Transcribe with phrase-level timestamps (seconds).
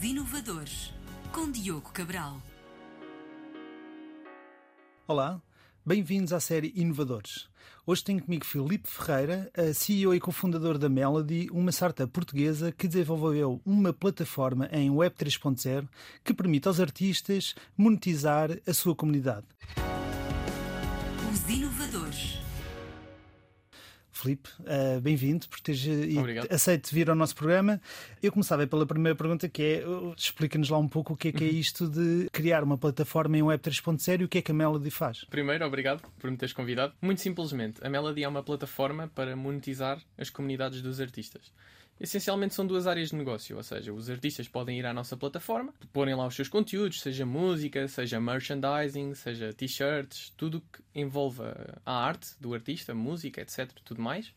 [0.00, 0.94] Os Inovadores,
[1.30, 2.40] com Diogo Cabral.
[5.06, 5.42] Olá,
[5.84, 7.50] bem-vindos à série Inovadores.
[7.86, 12.88] Hoje tenho comigo Filipe Ferreira, a CEO e cofundador da Melody, uma startup portuguesa que
[12.88, 15.86] desenvolveu uma plataforma em Web 3.0
[16.24, 19.46] que permite aos artistas monetizar a sua comunidade.
[21.30, 22.39] Os Inovadores.
[24.20, 25.86] Filipe, uh, bem-vindo por teres
[26.18, 26.46] Obrigado.
[26.52, 27.80] aceito vir ao nosso programa.
[28.22, 29.84] Eu começava pela primeira pergunta, que é
[30.16, 33.42] explica-nos lá um pouco o que é que é isto de criar uma plataforma em
[33.42, 35.24] Web 3.0 e o que é que a Melody faz.
[35.24, 36.92] Primeiro, obrigado por me teres convidado.
[37.00, 41.50] Muito simplesmente, a Melody é uma plataforma para monetizar as comunidades dos artistas.
[42.00, 45.74] Essencialmente são duas áreas de negócio, ou seja, os artistas podem ir à nossa plataforma,
[45.92, 51.92] porem lá os seus conteúdos, seja música, seja merchandising, seja t-shirts, tudo que envolva a
[51.92, 54.32] arte do artista, música, etc, tudo mais.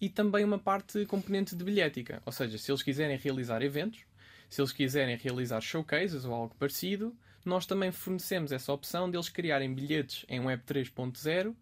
[0.00, 4.00] E também uma parte componente de bilhética, ou seja, se eles quiserem realizar eventos,
[4.48, 7.14] se eles quiserem realizar showcases ou algo parecido,
[7.44, 11.54] nós também fornecemos essa opção deles criarem bilhetes em Web 3.0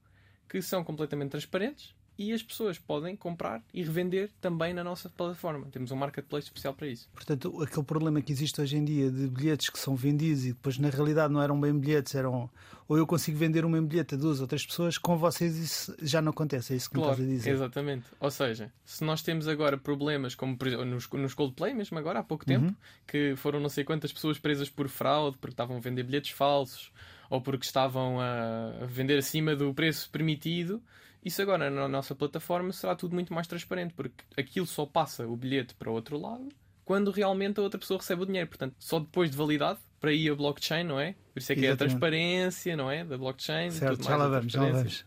[0.48, 5.66] que são completamente transparentes e as pessoas podem comprar e revender também na nossa plataforma.
[5.72, 7.08] Temos um marketplace especial para isso.
[7.14, 10.76] Portanto, aquele problema que existe hoje em dia de bilhetes que são vendidos e depois
[10.76, 12.50] na realidade não eram bem bilhetes, eram
[12.86, 16.20] ou eu consigo vender um bilhete a duas ou três pessoas, com vocês isso já
[16.20, 17.50] não acontece, é isso que claro, me estás a dizer.
[17.52, 18.04] Exatamente.
[18.20, 22.18] Ou seja, se nós temos agora problemas, como por exemplo, nos, nos Coldplay, mesmo agora,
[22.18, 22.74] há pouco tempo, Uhum.
[23.06, 26.92] que foram não sei quantas pessoas presas por fraude porque estavam a vender bilhetes falsos
[27.30, 30.82] ou porque estavam a vender acima do preço permitido,
[31.24, 35.36] isso agora na nossa plataforma será tudo muito mais transparente, porque aquilo só passa o
[35.36, 36.48] bilhete para o outro lado
[36.84, 38.48] quando realmente a outra pessoa recebe o dinheiro.
[38.48, 41.14] Portanto, só depois de validade, para aí a blockchain, não é?
[41.32, 41.90] Por isso é que é a Exatamente.
[41.90, 43.04] transparência, não é?
[43.04, 43.70] Da blockchain.
[43.70, 45.04] Certo, já lá vamos, já lá vamos.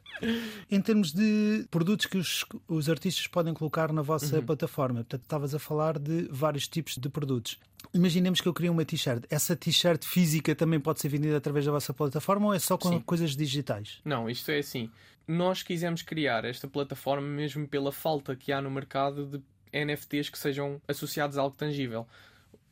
[0.70, 4.46] Em termos de produtos que os, os artistas podem colocar na vossa Uhum.
[4.46, 7.60] plataforma, portanto, estavas a falar de vários tipos de produtos.
[7.94, 9.24] Imaginemos que eu queria uma t-shirt.
[9.30, 12.90] Essa t-shirt física também pode ser vendida através da vossa plataforma ou é só com
[12.90, 13.00] Sim.
[13.02, 14.00] coisas digitais?
[14.06, 14.90] Não, isto é assim.
[15.28, 19.42] Nós quisemos criar esta plataforma mesmo pela falta que há no mercado de
[19.86, 22.08] NFTs que sejam associados a algo tangível.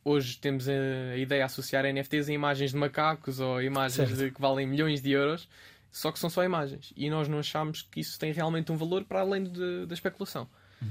[0.04, 0.72] Hoje temos a,
[1.12, 5.00] a ideia de associar NFTs a imagens de macacos ou imagens de, que valem milhões
[5.00, 5.48] de euros,
[5.90, 6.92] só que são só imagens.
[6.96, 10.48] E nós não achamos que isso tem realmente um valor para além de- da especulação.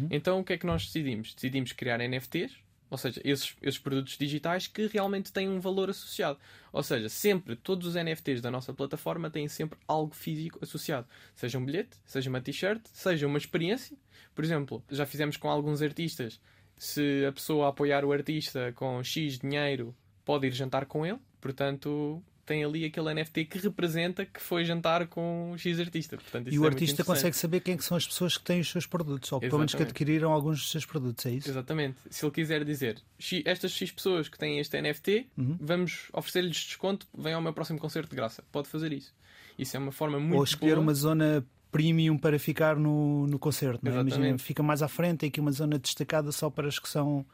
[0.09, 1.33] Então o que é que nós decidimos?
[1.33, 2.53] Decidimos criar NFTs,
[2.89, 6.39] ou seja, esses, esses produtos digitais que realmente têm um valor associado.
[6.71, 11.05] Ou seja, sempre, todos os NFTs da nossa plataforma têm sempre algo físico associado.
[11.35, 13.97] Seja um bilhete, seja uma t-shirt, seja uma experiência.
[14.33, 16.39] Por exemplo, já fizemos com alguns artistas,
[16.83, 21.19] se a pessoa apoiar o artista com X dinheiro, pode ir jantar com ele.
[21.39, 26.17] Portanto, tem ali aquele NFT que representa que foi jantar com o X artista.
[26.17, 28.69] Portanto, E o é artista consegue saber quem é são as pessoas que têm os
[28.69, 29.91] seus produtos, ou que, pelo menos que Exatamente.
[29.91, 31.49] adquiriram alguns dos seus produtos, é isso?
[31.49, 31.97] Exatamente.
[32.09, 35.57] Se ele quiser dizer "X- estas X pessoas que têm este NFT, Uhum.
[35.61, 38.43] vamos oferecer-lhes desconto, venham ao meu próximo concerto de graça.
[38.51, 39.13] Pode fazer isso.
[39.57, 40.81] Isso é uma forma muito ou escolher boa.
[40.83, 43.79] uma zona premium para ficar no, no concerto.
[43.83, 44.01] Não é?
[44.01, 47.25] Imagina, fica mais à frente, tem aqui uma zona destacada só para as que são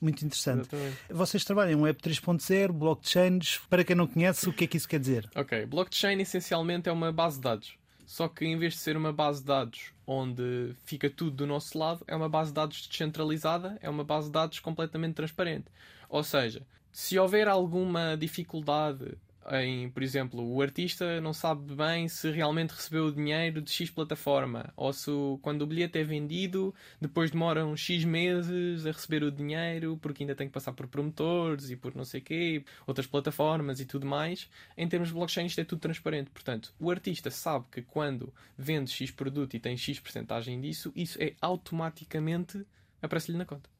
[0.00, 0.68] muito interessantes.
[0.72, 0.98] Exatamente.
[1.10, 3.58] Vocês trabalham em Web 3.0, blockchains.
[3.68, 5.28] Para quem não conhece, o que é que isso quer dizer?
[5.34, 7.74] Ok, blockchain essencialmente é uma base de dados.
[8.06, 11.76] Só que em vez de ser uma base de dados onde fica tudo do nosso
[11.76, 15.66] lado, é uma base de dados descentralizada, é uma base de dados completamente transparente.
[16.08, 19.12] Ou seja, se houver alguma dificuldade
[19.52, 23.90] em, por exemplo, o artista não sabe bem se realmente recebeu o dinheiro de X
[23.90, 25.10] plataforma, ou se
[25.42, 30.34] quando o bilhete é vendido, depois demoram X meses a receber o dinheiro, porque ainda
[30.34, 34.48] tem que passar por promotores e por não sei quê, outras plataformas e tudo mais.
[34.76, 36.30] Em termos de blockchain, isto é tudo transparente.
[36.30, 41.16] Portanto, o artista sabe que quando vende X produto e tem X porcentagem disso, isso
[41.22, 42.66] é automaticamente
[43.00, 43.70] aparece-lhe na conta.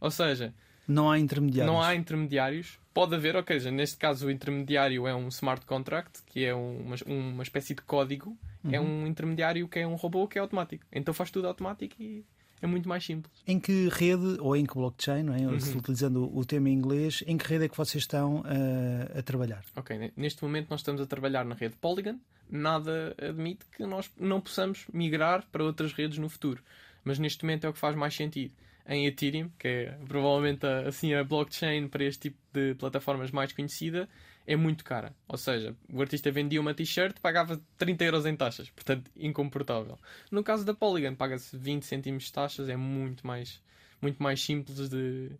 [0.00, 0.54] Ou seja,
[0.88, 1.72] Não há intermediários.
[1.74, 2.78] não há intermediários.
[2.92, 6.78] Pode haver, ou seja, neste caso o intermediário é um smart contract, que é um-
[6.82, 8.36] uma, uma espécie de código.
[8.70, 9.04] É Uhum.
[9.04, 10.84] um intermediário que é um robô que é automático.
[10.92, 12.24] Então faz tudo automático e
[12.60, 13.32] é muito mais simples.
[13.46, 15.38] Em que rede, ou em que blockchain, não é?
[15.38, 15.56] Uhum.
[15.78, 19.64] Utilizando o termo em inglês, em que rede é que vocês estão eh, a trabalhar?
[19.74, 22.18] Ok, ne- neste momento nós estamos a trabalhar na rede Polygon.
[22.50, 26.62] Nada admite que nós não possamos migrar para outras redes no futuro.
[27.02, 28.52] Mas neste momento é o que faz mais sentido.
[28.86, 33.52] Em Ethereum, que é provavelmente a, assim, a blockchain para este tipo de plataformas mais
[33.52, 34.08] conhecida,
[34.46, 35.14] é muito cara.
[35.28, 38.70] Ou seja, o artista vendia uma t-shirt pagava 30 euros em taxas.
[38.70, 39.98] Portanto, incomportável.
[40.30, 42.68] No caso da Polygon, paga-se 20 cêntimos de taxas.
[42.68, 43.62] É muito mais,
[44.00, 45.30] muito mais simples de,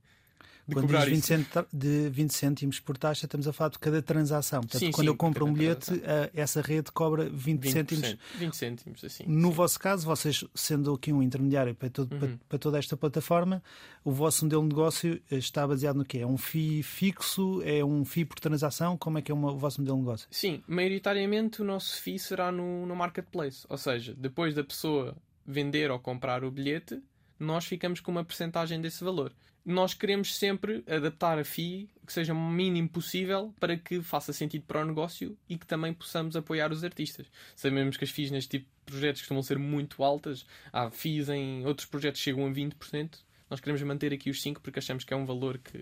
[0.67, 1.27] de Quando cobrar diz 20, isso.
[1.27, 1.67] cent...
[1.73, 4.61] de 20 cêntimos por taxa, estamos a falar de cada transação.
[4.61, 8.17] Portanto, Sim, quando sim, eu compro um bilhete, a- essa rede cobra 20, 20%, cêntimos.
[8.39, 9.25] 20 cêntimos, assim.
[9.27, 9.55] No sim.
[9.55, 12.39] vosso caso, vocês sendo aqui um intermediário para, todo- para- Uhum.
[12.49, 13.61] para toda esta plataforma,
[14.05, 16.19] o vosso modelo de negócio eh, está baseado no quê?
[16.19, 17.61] É um FII fixo?
[17.65, 18.97] É um FII por transação?
[18.97, 20.29] Como é que é o vosso modelo de negócio?
[20.31, 23.67] Sim, maioritariamente o nosso FII será no, no marketplace.
[23.69, 27.03] Ou seja, depois da pessoa vender ou comprar o bilhete,
[27.43, 29.33] nós ficamos com uma percentagem desse valor.
[29.65, 34.65] Nós queremos sempre adaptar a FII que seja o mínimo possível para que faça sentido
[34.67, 37.27] para o negócio e que também possamos apoiar os artistas.
[37.55, 40.45] Sabemos que as FIIs neste tipo de projetos costumam ser muito altas.
[40.73, 43.19] Há FIIs em outros projetos chegam a 20%.
[43.53, 45.79] Nós queremos manter aqui os 5% porque achamos que é um valor que,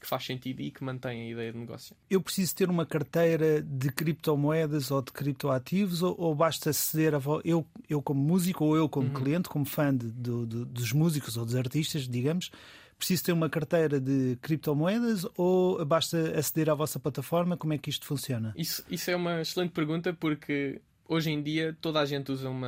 [0.00, 1.94] que faz sentido e que mantém a ideia de negócio.
[2.08, 7.20] Eu preciso ter uma carteira de criptomoedas ou de criptoativos ou, ou basta aceder a
[7.44, 9.12] eu, eu como músico ou eu como Uhum.
[9.14, 12.50] cliente, como fã de- do- do- dos músicos ou dos artistas, digamos,
[12.96, 17.54] preciso ter uma carteira de criptomoedas ou basta aceder à vossa plataforma?
[17.54, 18.54] Como é que isto funciona?
[18.56, 22.62] Isso, isso é uma excelente pergunta porque hoje em dia toda a gente usa um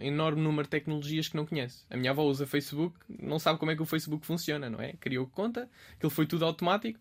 [0.00, 1.84] enorme número de tecnologias que não conhece.
[1.88, 4.94] A minha avó usa Facebook, não sabe como é que o Facebook funciona, não é?
[4.94, 6.98] Criou conta, aquilo foi tudo automático.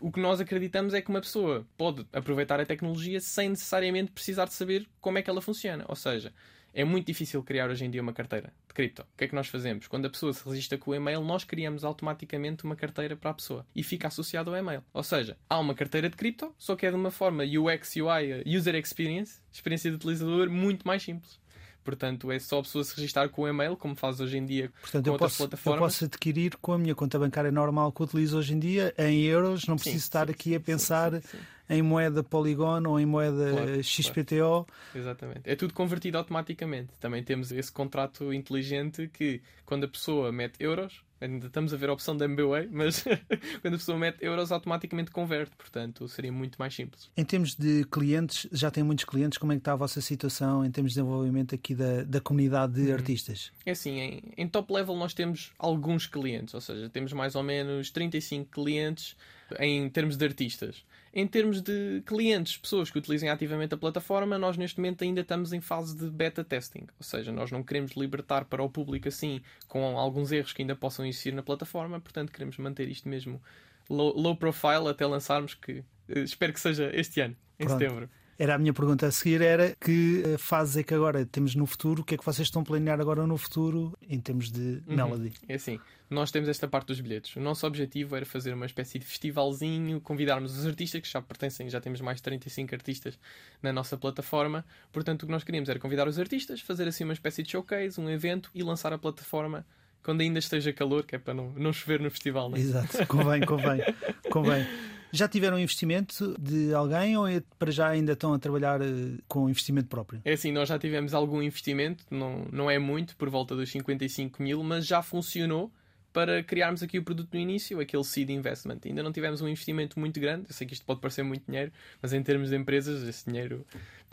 [0.00, 4.46] O que nós acreditamos é que uma pessoa pode aproveitar a tecnologia sem necessariamente precisar
[4.46, 5.84] de saber como é que ela funciona.
[5.88, 6.34] Ou seja,
[6.76, 9.00] é muito difícil criar hoje em dia uma carteira de cripto.
[9.00, 9.88] O que é que nós fazemos?
[9.88, 13.34] Quando a pessoa se registra com o e-mail, nós criamos automaticamente uma carteira para a
[13.34, 14.84] pessoa e fica associado ao e-mail.
[14.92, 18.44] Ou seja, há uma carteira de cripto, só que é de uma forma UX, UI,
[18.46, 21.40] User Experience, experiência de utilizador, muito mais simples.
[21.86, 24.72] Portanto, é só a pessoa se registrar com o e-mail, como faz hoje em dia
[24.80, 25.80] Portanto, com eu outras posso, eu plataformas.
[25.80, 29.66] posso adquirir com a minha conta bancária normal que utilizo hoje em dia em euros,
[29.68, 31.22] não Sim, preciso estar sim, aqui sim, a pensar
[31.70, 34.66] em moeda Polygon ou em moeda Claro, XPTO.
[34.94, 35.42] Exatamente.
[35.44, 36.90] É tudo convertido automaticamente.
[36.98, 41.88] Também temos esse contrato inteligente que, quando a pessoa mete euros, ainda estamos a ver
[41.88, 43.02] a opção da MBWay, mas
[43.62, 45.54] quando a pessoa mete euros, automaticamente converte.
[45.56, 47.10] Portanto, seria muito mais simples.
[47.16, 50.64] Em termos de clientes, já tem muitos clientes, como é que está a vossa situação
[50.64, 52.94] em termos de desenvolvimento aqui da, da comunidade de Uhum.
[52.94, 53.52] artistas?
[53.64, 57.42] É assim, em, em top level nós temos alguns clientes, ou seja, temos mais ou
[57.42, 59.16] menos 35 clientes
[59.60, 60.84] em termos de artistas.
[61.18, 65.50] Em termos de clientes, pessoas que utilizem ativamente a plataforma, nós neste momento ainda estamos
[65.54, 66.86] em fase de beta testing.
[66.98, 70.76] Ou seja, nós não queremos libertar para o público assim, com alguns erros que ainda
[70.76, 73.40] possam existir na plataforma, portanto queremos manter isto mesmo
[73.88, 77.78] low, low profile até lançarmos, que eh, espero que seja este ano, em Pronto.
[77.80, 78.10] setembro.
[78.38, 81.64] Era a minha pergunta a seguir, era que eh, fases é que agora temos no
[81.64, 84.82] futuro, o que é que vocês estão a planear agora no futuro em termos de
[84.86, 84.94] Uhum.
[84.96, 85.32] melody?
[85.48, 85.80] É assim,
[86.10, 87.34] nós temos esta parte dos bilhetes.
[87.36, 91.70] O nosso objetivo era fazer uma espécie de festivalzinho, convidarmos os artistas que já pertencem,
[91.70, 93.18] já temos mais de 35 artistas
[93.62, 94.64] na nossa plataforma.
[94.92, 98.00] Portanto, o que nós queríamos era convidar os artistas, fazer assim uma espécie de showcase,
[98.00, 99.66] um evento e lançar a plataforma
[100.02, 102.48] quando ainda esteja calor, que é para não, não chover no festival.
[102.48, 102.60] Né?
[102.60, 103.80] Exato, convém, convém,
[104.30, 104.64] convém.
[105.12, 109.48] Já tiveram investimento de alguém ou é, para já ainda estão a trabalhar eh, com
[109.48, 110.20] investimento próprio?
[110.24, 114.42] É assim, nós já tivemos algum investimento, não, não é muito, por volta dos 55
[114.42, 115.70] mil, mas já funcionou
[116.12, 118.78] para criarmos aqui o produto no início, aquele seed investment.
[118.86, 121.70] Ainda não tivemos um investimento muito grande, eu sei que isto pode parecer muito dinheiro,
[122.00, 123.66] mas em termos de empresas, esse dinheiro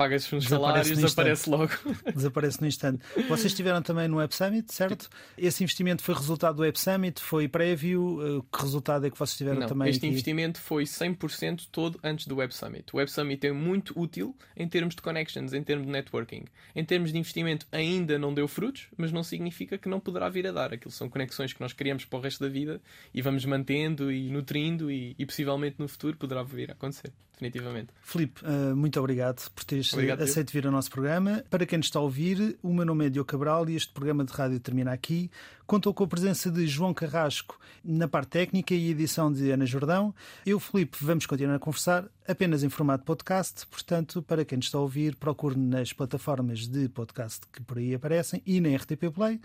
[0.04, 1.20] paga-se uns Desaparece salários, no instante.
[1.22, 1.72] aparece logo.
[2.16, 3.04] Desaparece no instante.
[3.30, 5.10] Vocês estiveram também no Web Summit, certo?
[5.38, 7.22] Esse investimento foi resultado do Web Summit?
[7.22, 8.20] Foi prévio?
[8.42, 10.08] Eh, Que resultado é que vocês tiveram Não, também este aqui?
[10.08, 12.86] investimento foi 100% todo antes do Web Summit.
[12.94, 16.44] O Web Summit é muito útil em termos de connections, em termos de networking.
[16.76, 20.46] Em termos de investimento ainda não deu frutos, mas não significa que não poderá vir
[20.48, 20.74] a dar.
[20.74, 22.82] Aquilo são conexões que nós criamos para o resto da vida
[23.14, 27.90] e vamos mantendo e nutrindo e, e possivelmente no futuro poderá vir a acontecer, definitivamente.
[28.02, 30.26] Filipe, eh, muito obrigado por teres Obrigado, eu.
[30.26, 31.44] aceito vir ao nosso programa.
[31.50, 34.24] Para quem nos está a ouvir, o meu nome é Diogo Cabral e este programa
[34.24, 35.30] de rádio termina aqui.
[35.66, 40.14] Contou com a presença de João Carrasco na parte técnica e edição de Ana Jordão.
[40.46, 43.66] Eu, Filipe, vamos continuar a conversar apenas em formato podcast.
[43.68, 47.94] Portanto, para quem nos está a ouvir, procure nas plataformas de podcast que por aí
[47.96, 49.40] aparecem e na RTP Play.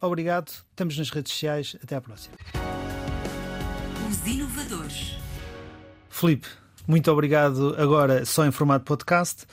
[0.00, 1.76] Obrigado, estamos nas redes sociais.
[1.82, 2.36] Até à próxima.
[4.08, 5.16] Os inovadores.
[6.08, 6.46] Filipe,
[6.86, 7.74] muito obrigado.
[7.78, 9.46] Agora só em formato podcast.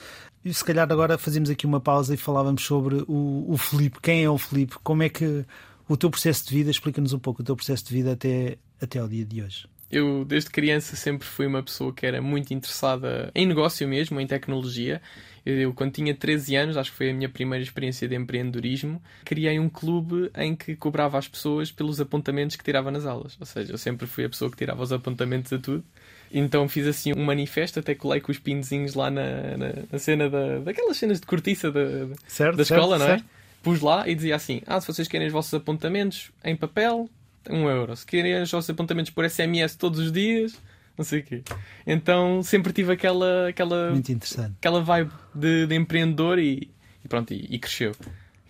[0.44, 4.00] E se calhar agora fazíamos aqui uma pausa e falávamos sobre o, o Filipe.
[4.02, 4.76] Quem é o Filipe?
[4.82, 5.44] Como é que
[5.88, 8.98] o teu processo de vida, explica-nos um pouco o teu processo de vida até, até
[8.98, 9.71] ao dia de hoje.
[9.92, 14.26] Eu, desde criança, sempre fui uma pessoa que era muito interessada em negócio mesmo, em
[14.26, 15.02] tecnologia.
[15.44, 19.58] Eu, quando tinha 13 anos, acho que foi a minha primeira experiência de empreendedorismo, criei
[19.58, 23.36] um clube em que cobrava às pessoas pelos apontamentos que tirava nas aulas.
[23.38, 25.84] Ou seja, eu sempre fui a pessoa que tirava os apontamentos a tudo.
[26.32, 30.30] Então fiz assim um manifesto, até colei com os pinozinhos lá na, na, na cena
[30.30, 32.56] da, daquelas cenas de cortiça da, Certo?
[32.56, 33.18] da escola, certo, não é?
[33.18, 33.24] certo.
[33.62, 37.10] Pus lá e dizia assim: Ah, se vocês querem os vossos apontamentos em papel,
[37.50, 37.94] um euro.
[37.96, 40.58] Se querem os apontamentos por SMS todos os dias,
[40.96, 41.42] não sei o quê.
[41.86, 44.54] Então sempre tive aquela, aquela, Muito interessante.
[44.58, 46.70] aquela vibe de, de empreendedor e,
[47.04, 47.92] e pronto, e, e cresceu.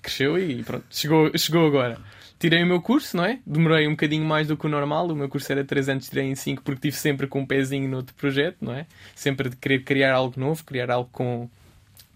[0.00, 1.98] Cresceu e pronto, chegou, chegou agora.
[2.38, 3.38] Tirei o meu curso, não é?
[3.46, 5.06] Demorei um bocadinho mais do que o normal.
[5.06, 7.88] O meu curso era 3 anos, tirei em 5 porque tive sempre com um pezinho
[7.88, 8.84] no outro projeto, não é?
[9.14, 11.48] Sempre de querer criar algo novo, criar algo com,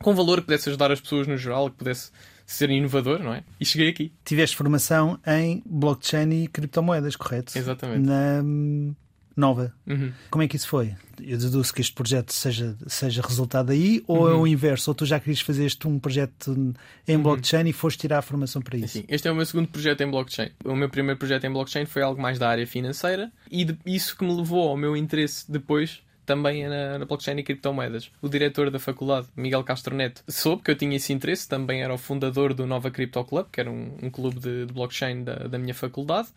[0.01, 2.11] com valor que pudesse ajudar as pessoas no geral, que pudesse
[2.47, 3.43] ser inovador, não é?
[3.61, 4.13] E cheguei aqui.
[4.25, 7.57] Tiveste formação em blockchain e criptomoedas, correto?
[7.59, 8.07] Exatamente.
[8.07, 8.95] Na hum,
[9.37, 9.75] Nova.
[9.87, 10.13] Uhum.
[10.31, 10.95] Como é que isso foi?
[11.21, 14.43] Eu deduzo que este projeto seja, seja resultado aí, ou é Uhum.
[14.43, 14.91] o inverso?
[14.91, 16.75] Ou tu já querias fazer este um projeto
[17.07, 18.95] em blockchain e foste tirar a formação para isso?
[18.99, 20.51] Sim, este é o meu segundo projeto em blockchain.
[20.65, 24.17] O meu primeiro projeto em blockchain foi algo mais da área financeira e de- isso
[24.17, 28.11] que me levou ao meu interesse depois também na, na blockchain e criptomoedas.
[28.21, 31.95] O diretor da faculdade, Miguel Castro Neto, soube que eu tinha esse interesse, também era
[31.95, 35.35] o fundador do Nova Crypto Club, que era um, um clube de, de blockchain da,
[35.35, 36.29] da minha faculdade,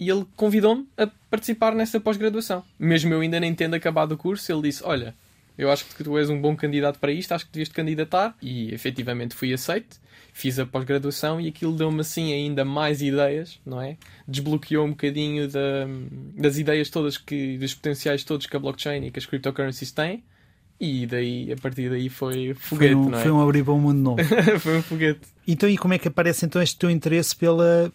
[0.00, 2.64] e ele convidou-me a participar nessa pós-graduação.
[2.78, 5.14] Mesmo eu ainda nem tendo acabado o curso, ele disse: Olha,
[5.58, 8.36] eu acho que tu és um bom candidato para isto, acho que devias te candidatar.
[8.42, 9.98] E efetivamente fui aceito,
[10.32, 13.96] fiz a pós-graduação e aquilo deu-me assim ainda mais ideias, não é?
[14.28, 15.86] Desbloqueou um bocadinho da-
[16.36, 20.22] das ideias todas, que, dos potenciais todos que a blockchain e que as cryptocurrencies têm.
[20.78, 23.22] E daí, a partir daí foi foguete, foi, um, é?
[23.22, 24.22] foi um abrir para um mundo novo.
[24.60, 25.20] foi um foguete.
[25.48, 27.90] então, e como é que aparece então este teu interesse pela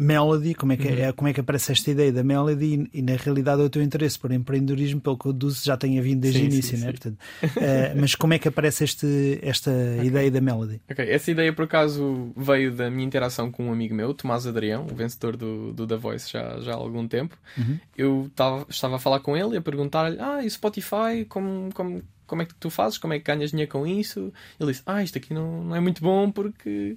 [0.00, 0.54] Melody?
[0.54, 0.94] Como é que, Uhum.
[0.98, 3.82] é, como é que aparece esta ideia da Melody e, e, na realidade o teu
[3.82, 6.78] interesse por empreendedorismo, pelo que eu deduzo, já tenha vindo desde Sim, o sim, início,
[6.78, 6.84] sim.
[6.84, 6.90] né?
[6.90, 7.18] Portanto,
[7.58, 9.70] eh, mas como é que aparece este, esta
[10.02, 10.80] ideia da Melody?
[10.90, 14.86] Ok, essa ideia por acaso veio da minha interação com um amigo meu, Tomás Adrião,
[14.90, 17.36] o vencedor do, do The Voice já, já há algum tempo.
[17.58, 17.78] Uhum.
[17.96, 22.02] Eu tava, estava a falar com ele e a perguntar-lhe: Ah, e Spotify, como, como,
[22.26, 22.96] como é que tu fazes?
[22.96, 24.32] Como é que ganhas dinheiro com isso?
[24.58, 26.96] Ele disse: Ah, isto aqui não, não é muito bom porque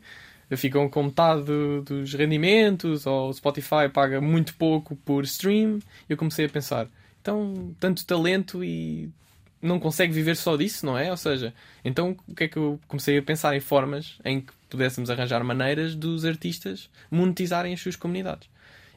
[0.58, 5.80] ficam com metade do- dos rendimentos, ou o Spotify paga muito pouco por stream.
[6.10, 6.88] Eu comecei a pensar:
[7.22, 9.10] então, tanto talento e
[9.62, 11.10] não consegue viver só disso, não é?
[11.10, 11.54] Ou seja,
[11.86, 15.44] então o que é que eu comecei a pensar em formas em que pudéssemos arranjar
[15.44, 18.50] maneiras dos artistas monetizarem as suas comunidades.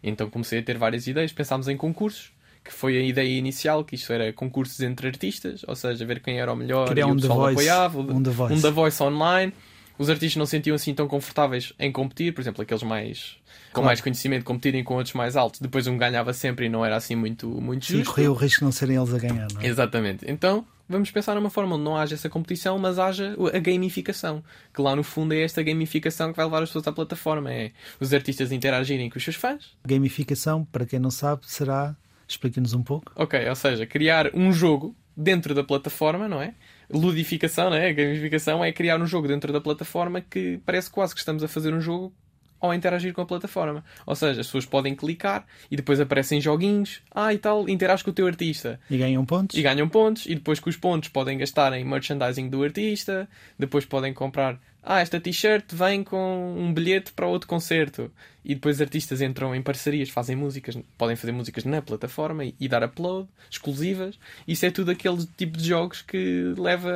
[0.03, 2.33] Então comecei a ter várias ideias, pensámos em concursos,
[2.65, 6.41] que foi a ideia inicial, que isto era concursos entre artistas, ou seja, ver quem
[6.41, 8.55] era o melhor Criar e um o pessoal Voice, apoiava, um The Voice.
[8.55, 9.53] um The Voice online.
[9.99, 13.37] Os artistas não se sentiam assim tão confortáveis em competir, por exemplo, aqueles mais
[13.69, 13.87] com Claro.
[13.87, 15.61] mais conhecimento competirem com outros mais altos.
[15.61, 18.11] Depois um ganhava sempre e não era assim muito, muito Sim, justo.
[18.15, 19.67] corria o risco de não serem eles a ganhar, não é?
[19.67, 20.25] Exatamente.
[20.27, 24.43] Então, vamos pensar numa forma onde não haja essa competição, mas haja a gamificação.
[24.75, 27.53] Que lá no fundo é esta gamificação que vai levar as pessoas à plataforma.
[27.53, 29.77] É os artistas interagirem com os seus fãs.
[29.85, 31.95] Gamificação, para quem não sabe, será.
[32.29, 33.13] Explica-nos um pouco.
[33.15, 36.55] Ok, ou seja, criar um jogo dentro da plataforma, não é?
[36.91, 37.89] Ludificação, não é?
[37.89, 41.49] A gamificação é criar um jogo dentro da plataforma que parece quase que estamos a
[41.49, 42.13] fazer um jogo
[42.61, 43.85] ao interagir com a plataforma.
[44.05, 47.03] Ou seja, as pessoas podem clicar e depois aparecem joguinhos.
[47.15, 48.81] Ah, e tal, interage com o teu artista.
[48.91, 49.57] E ganham pontos.
[49.57, 53.85] E ganham pontos, e depois com os pontos podem gastar em merchandising do artista, depois
[53.85, 54.59] podem comprar.
[54.89, 58.11] Ah, esta t-shirt vem com um bilhete para outro concerto.
[58.45, 62.69] E depois artistas entram em parcerias, fazem músicas, podem fazer músicas na plataforma e, e
[62.69, 64.17] dar upload, exclusivas.
[64.47, 66.93] Isso é tudo aquele tipo de jogos que leva.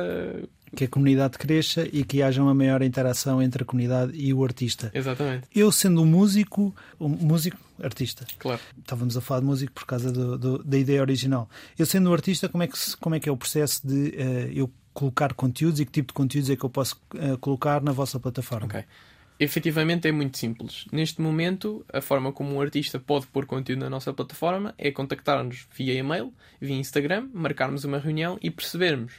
[0.73, 4.41] Que a comunidade cresça e que haja uma maior interação entre a comunidade e o
[4.41, 4.89] artista.
[4.93, 8.61] Exatamente, Eu, sendo um músico, um músico, artista, claro.
[8.79, 11.49] estávamos a falar de músico por causa do- do- da ideia original.
[11.77, 14.49] Eu, sendo um artista, como é que, como é, que é o processo de eh,
[14.53, 17.91] eu colocar conteúdos e que tipo de conteúdos é que eu posso eh, colocar na
[17.91, 18.67] vossa plataforma?
[18.67, 18.83] Ok.
[19.39, 20.85] Efetivamente é muito simples.
[20.91, 25.67] Neste momento, a forma como um artista pode pôr conteúdo na nossa plataforma é contactar-nos
[25.75, 29.13] via e-mail, via Instagram, marcarmos uma reunião e percebermos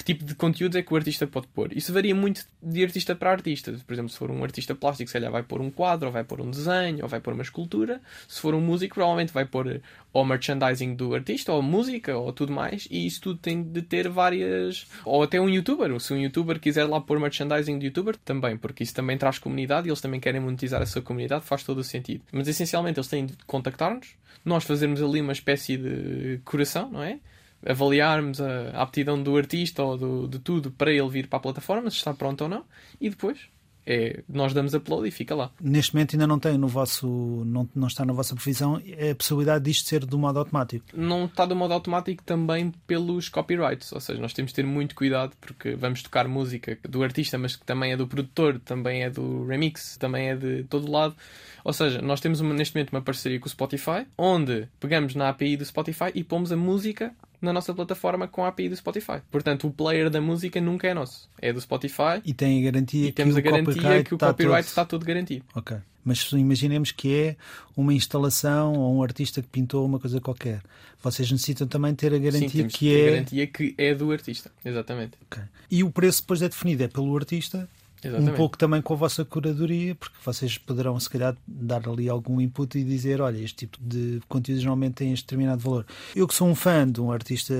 [0.00, 1.76] que tipo de conteúdo é que o artista pode pôr.
[1.76, 3.70] Isso varia muito de artista para artista.
[3.86, 6.24] Por exemplo, se for um artista plástico, se calhar vai pôr um quadro, ou vai
[6.24, 8.00] pôr um desenho, ou vai pôr uma escultura.
[8.26, 12.50] Se for um músico, provavelmente vai pôr ou merchandising do artista, ou música, ou tudo
[12.50, 12.88] mais.
[12.90, 14.86] E isso tudo tem de ter várias.
[15.04, 16.00] Ou até um youtuber.
[16.00, 19.86] Se um youtuber quiser lá pôr merchandising de youtuber, também, porque isso também traz comunidade
[19.86, 22.24] e eles também querem monetizar a sua comunidade, faz todo o sentido.
[22.32, 27.18] Mas essencialmente eles têm de contactar-nos, nós fazermos ali uma espécie de coração, não é?
[27.66, 31.42] Avaliarmos a a aptidão do artista ou do, de tudo para ele vir para a
[31.42, 32.64] plataforma, se está pronto ou não,
[33.00, 33.38] e depois
[33.86, 35.50] é, nós damos upload e fica lá.
[35.60, 37.08] Neste momento ainda não tem no vosso,
[37.46, 40.84] não, não está na vossa previsão a possibilidade disto ser do modo automático.
[40.94, 44.94] Não está do modo automático também pelos copyrights, ou seja, nós temos de ter muito
[44.94, 49.10] cuidado porque vamos tocar música do artista, mas que também é do produtor, também é
[49.10, 51.16] do remix, também é de todo lado.
[51.64, 55.30] Ou seja, nós temos uma- neste momento uma parceria com o Spotify, onde pegamos na
[55.30, 59.20] API do Spotify e pomos a música na nossa plataforma com a API do Spotify.
[59.30, 62.20] Portanto, o player da música nunca é nosso, é do Spotify.
[62.24, 64.68] E tem a garantia e temos que a garantia que o está copyright todo...
[64.68, 65.44] está tudo garantido.
[65.54, 65.76] Ok.
[66.04, 67.36] Mas imaginemos que é
[67.76, 70.62] uma instalação ou um artista que pintou uma coisa qualquer.
[71.02, 73.08] Vocês necessitam também ter a garantia Sim, que ter é.
[73.08, 74.50] a garantia que é do artista.
[74.64, 75.12] Exatamente.
[75.26, 75.42] Ok.
[75.70, 77.68] E o preço depois é definido é pelo artista
[78.02, 78.32] Exatamente.
[78.32, 82.40] um pouco também com a vossa curadoria, porque vocês poderão, se calhar, dar ali algum
[82.40, 85.86] input e dizer: olha, este tipo de conteúdo geralmente tem este determinado valor.
[86.14, 87.54] Eu que sou um fã de um artista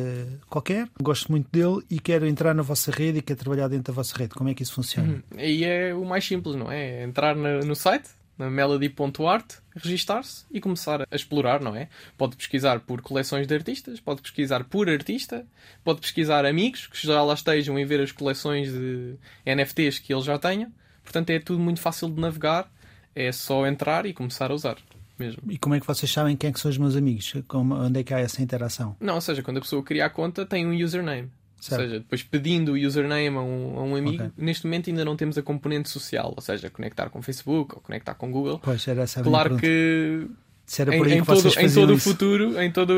[0.49, 3.97] qualquer, gosto muito dele e quero entrar na vossa rede e quero trabalhar dentro da
[3.97, 4.35] vossa rede.
[4.35, 5.23] Como é que isso funciona?
[5.33, 5.41] Uhum.
[5.41, 7.01] E é o mais simples, não é?
[7.01, 8.09] É entrar na- no site,
[8.49, 11.89] melody.art, registar-se e começar a explorar, não é?
[12.17, 15.45] Pode pesquisar por coleções de artistas, pode pesquisar por artista,
[15.85, 20.25] pode pesquisar amigos que já lá estejam e ver as coleções de NFTs que eles
[20.25, 20.73] já tenham.
[21.03, 22.71] Portanto, é tudo muito fácil de navegar,
[23.15, 24.77] é só entrar e começar a usar
[25.21, 25.43] mesmo.
[25.51, 27.35] E como é que vocês sabem quem é que são os meus amigos?
[27.47, 28.97] Como, onde é que há essa interação?
[28.99, 31.31] Não, ou seja, quando a pessoa cria a conta, tem um username.
[31.61, 31.81] Certo.
[31.83, 34.33] Ou seja, depois pedindo o username a um, a um amigo, Ok.
[34.39, 37.81] neste momento ainda não temos a componente social, ou seja, conectar com o Facebook ou
[37.81, 38.59] conectar com o Google.
[38.63, 40.27] Pois era essa Claro que
[40.65, 42.95] Se era em, por aí em que todo, vocês em todo o futuro, em todo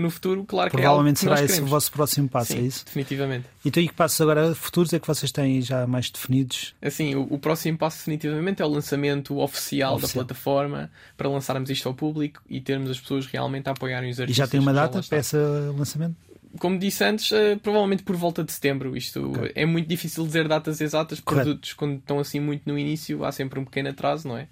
[0.00, 1.70] no futuro, claro que Provavelmente é algo que será esse o queremos.
[1.70, 2.84] vosso próximo passo, Sim, é isso?
[2.86, 3.46] definitivamente.
[3.64, 6.74] Então, e que passos agora futuros é que vocês têm já mais definidos?
[6.82, 10.24] Assim, o, o próximo passo definitivamente é o lançamento oficial, Oficial.
[10.24, 14.18] da plataforma para lançarmos isto ao público e termos as pessoas realmente a apoiarem os
[14.18, 14.44] E artistas.
[14.44, 16.16] já tem uma data para esse lançamento?
[16.58, 18.96] Como disse antes, eh, provavelmente por volta de setembro.
[18.96, 19.52] Isto Ok.
[19.54, 21.18] é muito difícil dizer datas exatas.
[21.20, 21.46] Correto.
[21.46, 24.48] Produtos, quando estão assim muito no início, há sempre um pequeno atraso, não é?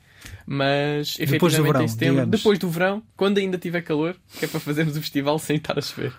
[0.46, 2.38] Mas Depois do efetivamente verão, em setembro, digamos.
[2.38, 5.78] depois do verão, quando ainda tiver calor, que é para fazermos o festival sem estar
[5.78, 6.12] a chover.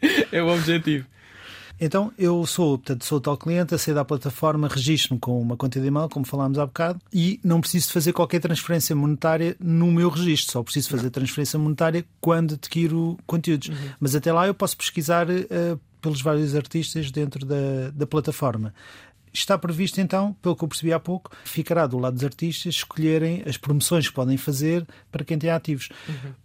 [0.32, 1.06] é o objetivo.
[1.80, 5.86] Então, eu sou, portanto, sou tal cliente, acedo à plataforma, registro-me com uma conta de
[5.86, 10.08] e-mail, como falámos há bocado, e não preciso de fazer qualquer transferência monetária no meu
[10.08, 13.70] registro, só preciso fazer transferência monetária quando adquiro conteúdos.
[14.00, 18.74] Mas até lá eu posso pesquisar eh, pelos vários artistas dentro da, da plataforma.
[19.38, 23.44] Está previsto então, pelo que eu percebi há pouco, ficará do lado dos artistas escolherem
[23.46, 25.88] as promoções que podem fazer para quem tem ativos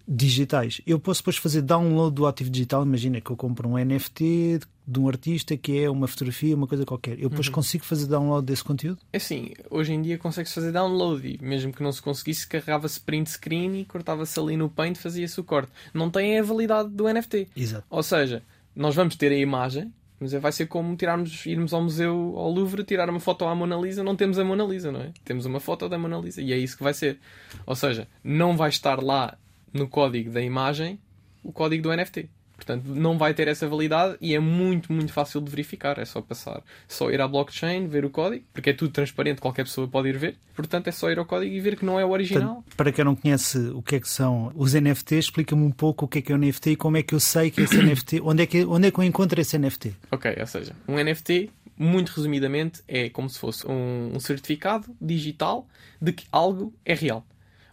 [0.08, 0.80] digitais.
[0.86, 2.84] Eu posso depois fazer download do ativo digital.
[2.84, 6.86] Imagina que eu compro um NFT de um artista que é uma fotografia, uma coisa
[6.86, 7.20] qualquer.
[7.20, 9.00] Eu depois consigo fazer download desse conteúdo?
[9.12, 13.00] É Assim, hoje em dia consegue-se fazer download e mesmo que não se conseguisse, carregava-se
[13.00, 15.72] print screen e cortava-se ali no Paint, fazia-se o corte.
[15.94, 17.48] Não tem a validade do NFT.
[17.56, 17.86] Exato.
[17.90, 18.44] Ou seja,
[18.76, 19.92] nós vamos ter a imagem,
[20.24, 23.54] mas é- vai ser como tirarmos, irmos ao museu, ao Louvre, tirar uma foto à
[23.54, 24.04] Mona Lisa.
[24.04, 25.12] Não temos a Mona Lisa, não é?
[25.24, 27.20] Temos uma foto da Mona Lisa e é isso que vai ser.
[27.66, 29.38] Ou seja, não vai estar lá
[29.74, 30.98] no código da imagem
[31.44, 32.30] o código do NFT.
[32.56, 35.98] Portanto, não vai ter essa validade e é muito, muito fácil de verificar.
[35.98, 39.64] É só passar, só ir à blockchain, ver o código, porque é tudo transparente, qualquer
[39.64, 40.38] pessoa pode ir ver.
[40.56, 42.56] Portanto, é só ir ao código e ver que não é o original.
[42.56, 46.06] Portanto, para quem não conhece o que é que são os NFTs, explica-me um pouco
[46.06, 47.76] o que é que é o NFT e como é que eu sei que esse
[47.82, 49.96] NFT, onde é que, onde é que eu encontro esse NFT?
[50.12, 55.68] Ok, ou seja, um NFT, muito resumidamente, é como se fosse um, um certificado digital
[56.02, 57.26] de que algo é real.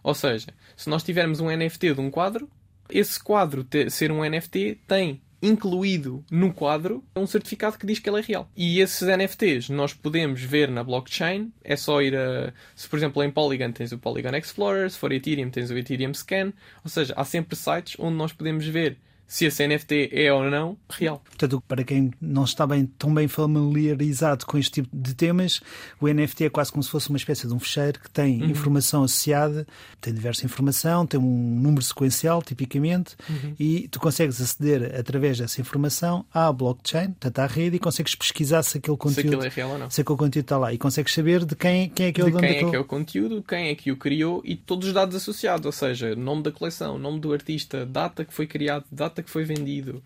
[0.03, 2.49] Ou seja, se nós tivermos um NFT de um quadro,
[2.91, 8.07] esse quadro ter- ser um NFT tem incluído no quadro um certificado que diz que
[8.07, 8.49] ele é real.
[8.55, 12.53] E esses NFTs nós podemos ver na blockchain, é só ir a.
[12.75, 16.13] Se por exemplo em Polygon tens o Polygon Explorer, se for Ethereum tens o Ethereum
[16.13, 18.97] Scan, ou seja, há sempre sites onde nós podemos ver
[19.31, 21.23] se esse NFT é ou não real.
[21.23, 25.61] Portanto, para quem não está bem, tão bem familiarizado com este tipo de temas,
[26.01, 29.03] o NFT é quase como se fosse uma espécie de um fecheiro que tem informação
[29.03, 29.65] associada,
[30.01, 33.15] tem diversa informação, tem um número sequencial, tipicamente,
[33.57, 38.63] e tu consegues aceder através dessa informação à blockchain, portanto à rede, e consegues pesquisar
[38.63, 39.89] se aquele Se conteúdo, aquilo é real ou não.
[39.89, 40.73] se aquele conteúdo está lá.
[40.73, 42.75] E consegues saber de quem, quem é que é o de dono quem é que
[42.75, 46.17] é o conteúdo, quem é que o criou e todos os dados associados, ou seja,
[46.17, 50.03] nome da coleção, nome do artista, data que foi criado, data que foi vendido,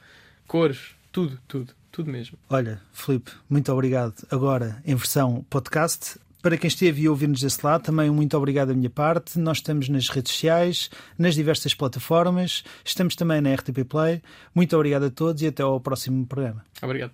[0.47, 2.37] cores, tudo, tudo, tudo mesmo.
[2.49, 4.15] Olha, Filipe, muito obrigado.
[4.29, 6.19] Agora, em versão podcast.
[6.41, 9.39] Para quem esteve a ouvir-nos desse lado, também um muito obrigado da minha parte.
[9.39, 14.21] Nós estamos nas redes sociais, nas diversas plataformas, estamos também na RTP Play.
[14.53, 16.63] Muito obrigado a todos e até ao próximo programa.
[16.83, 17.13] Obrigado.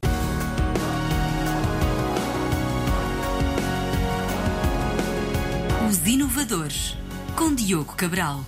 [5.90, 6.98] Os Inovadores,
[7.38, 8.44] com Diogo Cabral.